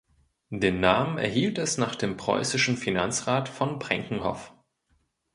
[0.49, 4.51] Den Namen erhielt es nach dem preußischen Finanzrat von Brenkenhoff.